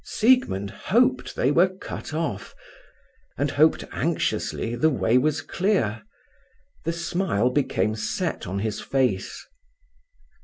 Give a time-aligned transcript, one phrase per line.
[0.03, 2.55] Siegmund hoped they were cut off,
[3.37, 6.01] and hoped anxiously the way was clear.
[6.85, 9.45] The smile became set on his face.